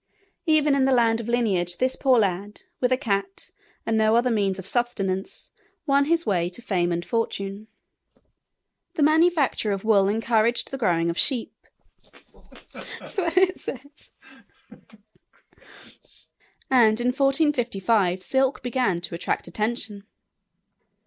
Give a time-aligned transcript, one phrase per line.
[0.47, 3.51] Even in the land of lineage this poor lad, with a cat
[3.85, 5.51] and no other means of subsistence,
[5.85, 7.67] won his way to fame and fortune.
[8.95, 11.67] The manufacture of wool encouraged the growing of sheep,
[12.83, 13.31] and,
[16.99, 20.05] in 1455, silk began to attract attention.